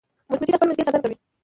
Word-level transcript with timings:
مچمچۍ 0.29 0.51
د 0.53 0.55
خپل 0.57 0.67
ملکې 0.69 0.83
ساتنه 0.85 1.01
کوي 1.03 1.15